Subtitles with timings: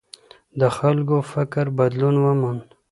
[0.59, 2.63] د خلګو فکر بدلون وموند.